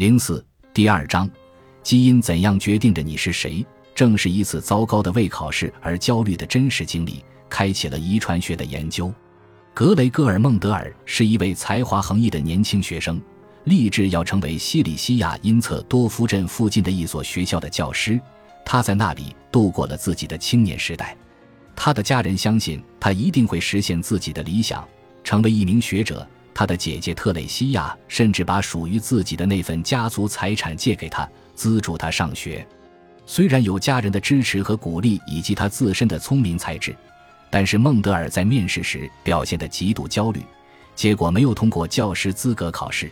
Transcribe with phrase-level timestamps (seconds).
[0.00, 0.42] 零四
[0.72, 1.28] 第二章，
[1.82, 3.62] 基因怎样决定着你是谁？
[3.94, 9.12] 正是一次糟糕的为考试而焦虑的真实经历，开启了遗传学的研究。
[9.74, 13.20] 格雷戈尔·孟德尔是一位才华横溢的年轻学生，
[13.64, 18.18] 立志要成为西里西亚因策多夫镇附近的一所学校的教师。
[18.64, 21.14] 他在那里度过了自己的青年时代。
[21.76, 24.82] 他的家人相信他一定会实现自己的理想，
[25.22, 26.26] 成为一名学者。
[26.60, 32.68] 他的姐姐特蕾西亚甚至把属于自己的那份家族财产借给他，资助他上学。
[33.24, 36.94] 虽然有家人的支持和鼓励，以及他自身的聪明才智，
[37.48, 40.42] 但是孟德尔在面试时表现得极度焦虑，
[40.94, 43.10] 结果没有通过教师资格考试。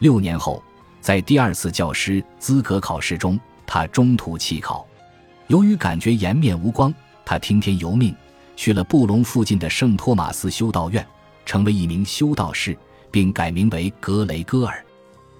[0.00, 0.62] 六年后，
[1.00, 4.86] 在第二次教师资格考试中，他中途弃考。
[5.46, 6.92] 由于感觉颜面无光，
[7.24, 8.14] 他听天由命，
[8.56, 11.02] 去了布隆附近的圣托马斯修道院。
[11.44, 12.76] 成为一名修道士，
[13.10, 14.84] 并改名为格雷戈尔。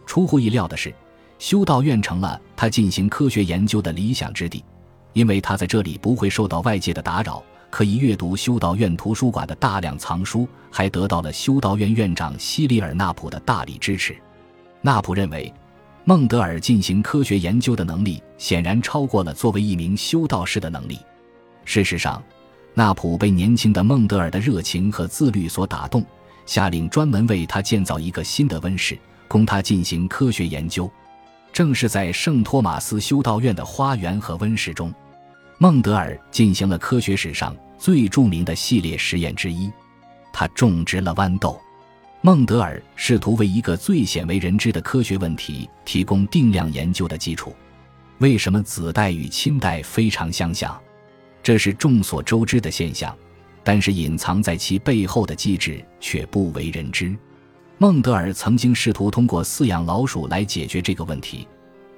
[0.07, 0.95] 出乎意料的是，
[1.39, 4.65] 修道院成了他进行科学研究的理想之地，
[5.13, 14.17] 因为他在这里不会受到外界的打扰，可以阅读修道院图书馆的大量藏书，还得到了修道院院长西里尔·纳普的大力支持。
[14.81, 15.53] 纳普认为，
[16.05, 20.99] 孟德尔进行科学研究的能力显然超过了作为一名修道士的能力。
[21.65, 22.23] 事实上，
[22.75, 26.05] 纳普被年轻的孟德尔的热情和自律所打动，
[26.45, 30.91] 下令专门为他建造一个新的温室，供他进行科学研究。
[31.53, 34.93] 正是在圣托马斯修道院的花园和温室中，
[35.59, 39.71] 孟德尔进行了科学史上最著名的系列实验之一。
[40.33, 41.61] 他种植了豌豆。
[42.23, 47.55] 孟德尔试图为一个最鲜为人知的科学问题提供定量研究的基础：
[48.19, 50.77] 为什么子代与亲代非常相像？
[51.45, 53.15] 这是众所周知的现象，
[53.63, 57.15] 但是隐藏在其背后的机制却不为人知。
[57.77, 61.47] 孟德尔曾经试图通过饲养老鼠来解决这个问题，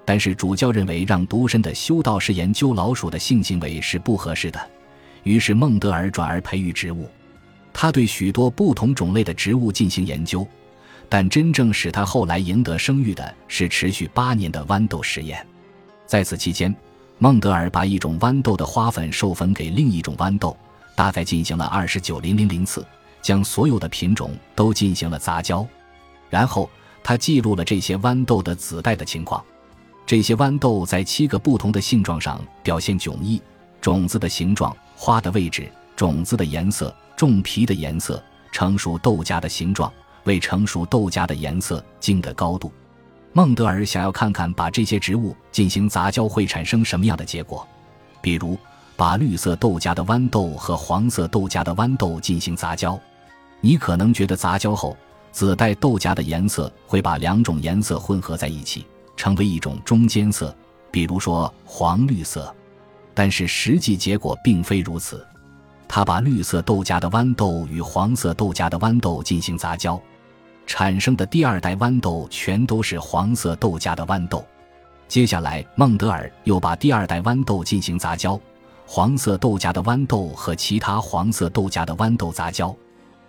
[0.04, 4.60] 但是主教认为让独身的修道士研究老鼠的性行为是不合适的，
[5.22, 7.08] 于是孟德尔转而培育植物。
[7.72, 10.44] 他对许多不同种类的植物进行研究，
[11.08, 15.46] 但真正使他后来赢得声誉的是持续八年的豌豆实验。
[16.04, 16.74] 在此期间。
[17.18, 20.54] 孟德尔把一种豌豆的花粉授粉给另一种豌豆，
[20.94, 22.86] 大概进行了二十九零零零次，
[23.22, 25.66] 将所有的品种都进行了杂交，
[26.28, 26.68] 然后
[27.02, 29.42] 他记录了这些豌豆的子代的情况。
[30.04, 33.40] 这些豌豆在七个不同的性状上表现迥异：
[33.80, 38.22] 种子的形状、花的位置、种子的颜色、种皮的颜色、
[38.52, 39.90] 成熟豆荚的形状、
[40.24, 42.70] 未成熟豆荚的颜色、茎的高度。
[43.36, 47.68] 孟德尔想要看看把这些植物进行杂交会产生什么样的结果，
[48.22, 48.56] 比如
[48.96, 52.98] 把绿色豆荚的豌豆和黄色豆荚的豌豆进行杂交。
[53.60, 54.96] 你可能觉得杂交后
[55.32, 58.86] 子代豆荚的颜色会把两种颜色混合在一起，
[59.18, 60.56] 成为一种中间色，
[60.90, 62.50] 比如说黄绿色。
[63.12, 65.22] 但是实际结果并非如此。
[65.86, 70.00] 他把绿色豆荚的豌豆与黄色豆荚的豌豆进行杂交。
[70.66, 74.44] 产生的第二代豌豆全都是黄色豆荚的豌豆。
[75.08, 78.38] 接下来，孟德尔又把第二代豌豆进行杂交，
[78.84, 82.74] 黄色豆荚的豌豆和其他黄色豆荚的豌豆杂交。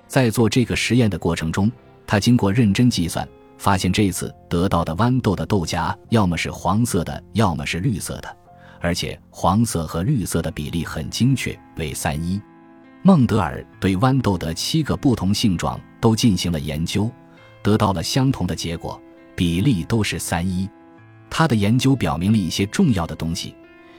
[0.07, 1.71] 在做这个实验的过程中，
[2.07, 3.27] 他经过认真计算，
[3.57, 8.37] 发现这次得到的豌豆的豆荚要么是黄色的，要么是绿色的，
[8.81, 12.41] 而且黄色和绿色的比例很精确，为三一。
[13.03, 17.09] 孟德尔对豌豆的七个不同性状都进行了研究。
[17.67, 18.97] 得到了相同的结果，
[19.35, 20.69] 比例都是三一。
[21.29, 23.53] 他的研究表明了一些重要的东西，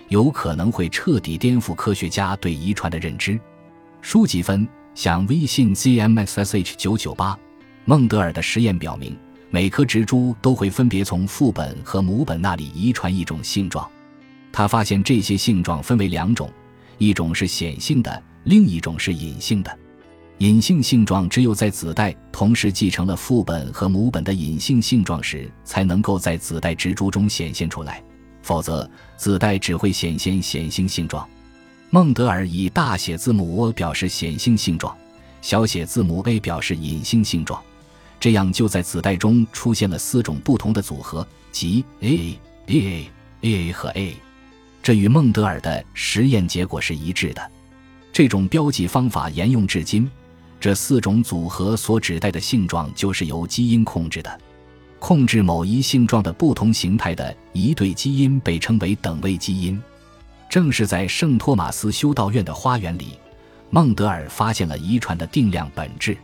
[0.09, 3.39] 有可能会彻底颠覆科学家对遗传的认知。
[4.01, 7.39] 书籍分享微信 zmxsh 九九八。
[7.85, 9.15] 孟德尔的实验表明，
[9.51, 13.87] 每颗植株都会分别从父本和母本那里遗传一种性状。
[14.51, 16.51] 他发现这些性状分为两种，
[16.97, 19.79] 一种是显性的，另一种是隐性的。
[20.39, 28.01] 隐性性状只有在子代同时继承了父本和母本的隐性性状时，才能够在子代植株中显现出来，
[28.41, 31.29] 否则子代只会显现显性性状。
[31.91, 34.97] 孟德尔以大写字母 O 表示显性性状，
[35.43, 37.61] 小写字母 a 表示隐性性状，
[38.21, 43.11] 这样就在子代中出现了四种不同的组合，即 A A
[43.41, 44.15] A 和 A，
[44.85, 47.51] 这与孟德尔的实验结果是一致的。
[48.13, 50.09] 这种标记方法沿用至今。
[50.61, 54.41] 这四种组合所指代的性状，就是由基因控制的。
[54.99, 59.81] 控制某一性状的不同形态的一对基因被称为等位基因。
[60.51, 63.19] 正是在圣托马斯修道院的花园里，
[63.71, 66.17] 孟德尔发现了遗传的定量本质：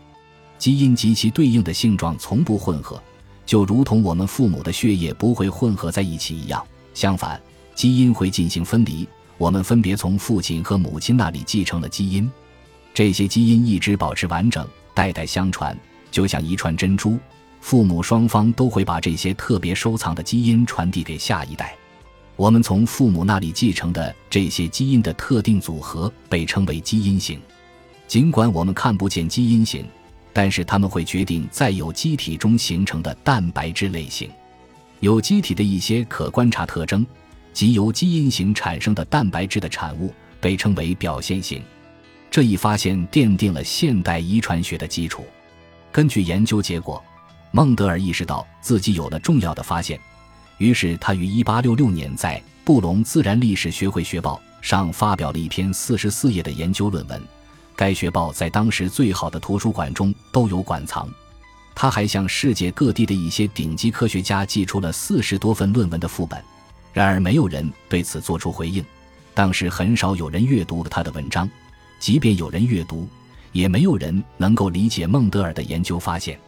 [0.58, 3.00] 基因及其对应的性状从不混合，
[3.46, 6.60] 就如同我们父母的血液不会混合在一起一样。
[6.94, 7.40] 相反，
[7.74, 9.06] 基因会进行分离。
[9.36, 12.28] 我们分别从父亲和母亲那里继承了基因，
[12.94, 15.76] 这些基因一直保持完整，代代相传，
[16.12, 17.18] 就像一串珍珠。
[17.60, 21.74] 父母双方都会把这些特别收藏的基因传递给下一代。
[22.36, 27.40] 我们从父母那里继承的这些基因的特定组合被称为基因型。
[28.06, 29.84] 尽管我们看不见基因型，
[30.32, 34.30] 但是它们会决定在有机体中形成的蛋白质类型。
[35.00, 37.04] 有机体的一些可观察特征。
[37.52, 41.62] 即由基因型产生的蛋白质的产物被称为表现型，
[42.34, 45.24] 这一发现奠定了现代遗传学的基础。
[45.92, 47.00] 根据研究结果，
[47.52, 50.00] 孟德尔意识到自己有了重要的发现，
[50.58, 57.22] 于是他于1866年在《布隆自然历史学会学报》上发表了一篇44页的研究论文。
[57.76, 61.08] 该学报在当时最好的图书馆中都有馆藏。
[61.72, 66.42] 他还向世界各地的一些顶级科学家寄出了四十多份论文的副本。
[66.92, 68.84] 然而，没有人对此做出回应。
[69.34, 71.48] 当时很少有人阅读了他的文章，
[72.04, 73.08] 即便有人阅读，
[73.52, 76.38] 也没有人能够理解孟德尔的研究发现。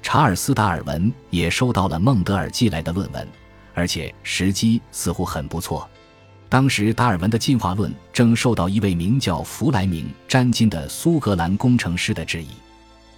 [0.00, 3.28] 查尔斯·达尔文也收到了孟德尔寄来的论文，
[3.74, 5.86] 而且时机似乎很不错。
[6.48, 12.48] 当时，达尔文的进化论正受到一位名叫弗莱明·詹金的苏格兰工程师的质疑。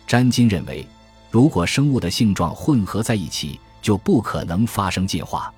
[0.09, 0.85] 詹金认为，
[1.31, 5.55] 如果生物的性状混合在一起，就不可能发生进化。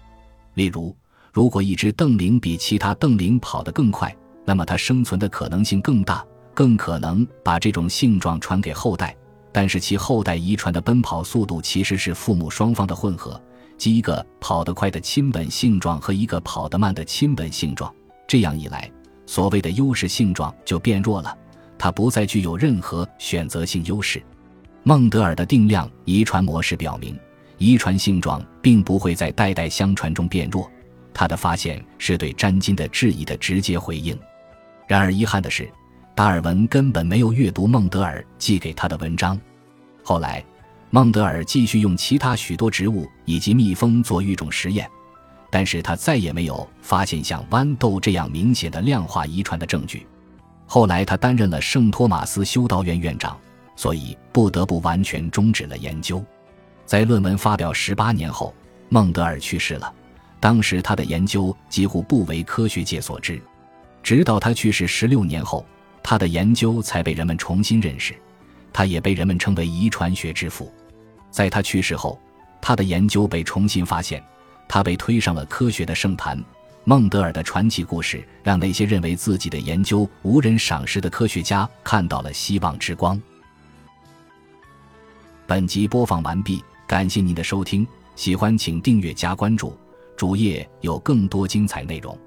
[0.52, 0.94] 例如，
[1.32, 4.14] 如果一只瞪羚比其他瞪羚跑得更快，
[4.48, 6.24] 那么它生存的可能性更大，
[6.54, 9.14] 更可能把这种性状传给后代。
[9.52, 13.38] 但是其后代遗传的奔跑速度其实是父母双方的混合，
[13.76, 17.94] 即一个跑得快的亲本性状和一个跑得慢的亲本性状。
[18.26, 18.90] 这样一来，
[19.26, 21.36] 所谓的优势性状就变弱了，
[21.76, 24.22] 它不再具有任何选择性优势。
[24.82, 27.14] 孟德尔的定量遗传模式表明，
[27.58, 30.70] 遗传性状并不会在代代相传中变弱。
[31.12, 34.18] 他的发现是对詹金的质疑的直接回应。
[34.88, 35.70] 然而遗憾的是，
[36.14, 39.38] 达尔文根本没有阅读孟德尔寄给他的文章。
[40.02, 40.42] 后来，
[40.90, 44.90] 孟德尔继续用其他许多植物以及蜜蜂做育种实验，
[45.50, 50.06] 但是他再也没有发现像豌豆这样明显的量化遗传的证据。
[50.66, 53.38] 后来，他担任了圣托马斯修道院院长，
[53.76, 56.24] 所以不得不完全终止了研究。
[56.86, 58.54] 在论文发表十八年后，
[58.88, 59.92] 孟德尔去世了。
[60.40, 63.38] 当时他的研究几乎不为科学界所知，
[64.08, 65.66] 直到他去世十六年后，
[66.02, 68.14] 他的研究才被人们重新认识。
[68.72, 70.72] 他也被人们称为遗传学之父。
[71.30, 72.18] 在他去世后，
[72.58, 74.24] 他的研究被重新发现，
[74.66, 76.42] 他被推上了科学的圣坛。
[76.84, 83.20] 孟德尔的传奇故事让那些认为自己的研究无人赏识的科学家看到了希望之光。
[85.46, 89.78] 本集播放完毕，感谢您的收听，喜欢请订阅加关注。
[90.16, 92.18] 主页有更多精彩内容。